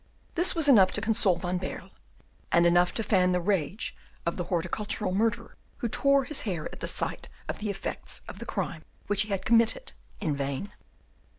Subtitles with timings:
[0.33, 1.91] This was enough to console Van Baerle,
[2.51, 6.79] and enough to fan the rage of the horticultural murderer, who tore his hair at
[6.79, 10.71] the sight of the effects of the crime which he had committed in vain.